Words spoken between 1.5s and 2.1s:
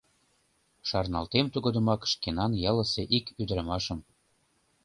тыгодымак